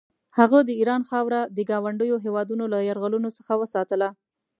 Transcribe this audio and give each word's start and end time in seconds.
هغه 0.37 0.59
د 0.63 0.69
ایران 0.79 1.01
خاوره 1.09 1.39
د 1.57 1.59
ګاونډیو 1.69 2.17
هېوادونو 2.25 2.65
له 2.73 2.77
یرغلونو 2.89 3.29
څخه 3.37 3.53
وساتله. 3.61 4.09